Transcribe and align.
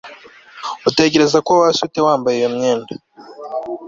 utekereza 0.89 1.37
ko 1.47 1.51
wasa 1.61 1.81
ute 1.87 1.99
wambaye 2.07 2.35
iyo 2.39 2.49
myenda 2.55 2.93